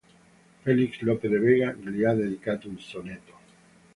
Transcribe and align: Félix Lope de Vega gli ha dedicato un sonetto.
Félix 0.63 0.99
Lope 1.09 1.27
de 1.33 1.37
Vega 1.43 1.69
gli 1.73 2.03
ha 2.03 2.15
dedicato 2.15 2.67
un 2.67 2.79
sonetto. 2.79 3.33